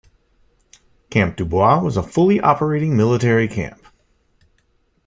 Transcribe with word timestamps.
Camp 1.11 1.35
Dubois 1.37 1.79
was 1.79 1.95
a 1.95 2.01
fully 2.01 2.39
operating 2.41 2.97
military 2.97 3.47
camp. 3.47 3.85